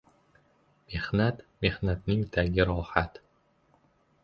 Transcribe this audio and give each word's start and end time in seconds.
Mehnat, 0.93 1.43
mehnatning 1.65 2.25
tagi— 2.37 2.65
rohat. 2.73 3.21